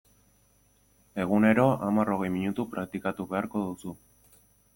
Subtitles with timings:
[1.23, 3.95] Egunero hamar-hogei minutu praktikatu beharko duzu.